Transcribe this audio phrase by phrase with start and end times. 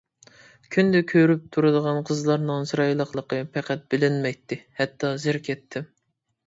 [0.75, 5.93] كۈندە كۆرۈپ تۇرىدىغان قىزلارنىڭ چىرايلىقلىقى پەقەت بىلىنمەيتتى، ھەتتا زېرىكەتتىم.